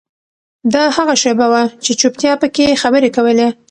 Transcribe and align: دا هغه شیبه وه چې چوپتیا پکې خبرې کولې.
دا 0.73 0.83
هغه 0.97 1.15
شیبه 1.21 1.47
وه 1.51 1.63
چې 1.83 1.91
چوپتیا 1.99 2.33
پکې 2.41 2.79
خبرې 2.81 3.09
کولې. 3.15 3.47